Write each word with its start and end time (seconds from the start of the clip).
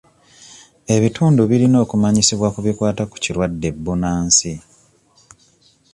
Ebitundu 0.95 1.41
birina 1.49 1.77
okumanyisibwa 1.85 2.47
ku 2.53 2.59
bikwata 2.65 3.03
ku 3.11 3.15
kirwadde 3.23 3.69
bbunansi. 3.75 4.53